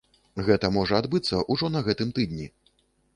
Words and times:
Гэта 0.45 0.69
можа 0.77 0.95
адбыцца 1.01 1.41
ўжо 1.57 1.69
на 1.75 1.83
гэтым 1.89 2.09
тыдні. 2.21 2.49